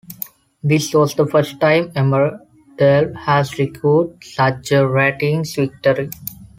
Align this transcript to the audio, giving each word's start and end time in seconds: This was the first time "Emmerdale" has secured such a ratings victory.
This 0.63 0.91
was 0.95 1.13
the 1.13 1.27
first 1.27 1.59
time 1.59 1.91
"Emmerdale" 1.91 3.15
has 3.17 3.55
secured 3.55 4.23
such 4.23 4.71
a 4.71 4.87
ratings 4.87 5.53
victory. 5.53 6.09